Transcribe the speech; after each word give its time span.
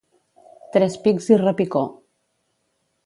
Tres 0.77 0.95
pics 1.03 1.29
i 1.35 1.39
repicó. 1.43 1.83